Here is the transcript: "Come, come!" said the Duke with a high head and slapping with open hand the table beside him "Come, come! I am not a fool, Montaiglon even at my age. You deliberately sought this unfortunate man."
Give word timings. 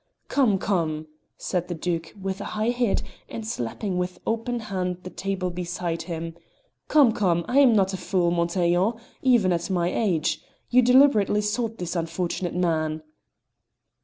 "Come, 0.29 0.57
come!" 0.57 1.05
said 1.37 1.67
the 1.67 1.75
Duke 1.75 2.15
with 2.19 2.41
a 2.41 2.57
high 2.57 2.71
head 2.71 3.03
and 3.29 3.45
slapping 3.45 3.99
with 3.99 4.17
open 4.25 4.61
hand 4.61 4.97
the 5.03 5.11
table 5.11 5.51
beside 5.51 6.01
him 6.01 6.33
"Come, 6.87 7.11
come! 7.11 7.45
I 7.47 7.59
am 7.59 7.73
not 7.73 7.93
a 7.93 7.97
fool, 7.97 8.31
Montaiglon 8.31 8.99
even 9.21 9.53
at 9.53 9.69
my 9.69 9.93
age. 9.93 10.41
You 10.71 10.81
deliberately 10.81 11.41
sought 11.41 11.77
this 11.77 11.95
unfortunate 11.95 12.55
man." 12.55 13.03